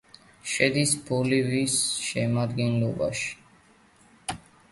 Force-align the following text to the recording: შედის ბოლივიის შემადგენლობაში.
შედის 0.51 0.93
ბოლივიის 1.09 1.75
შემადგენლობაში. 2.07 3.31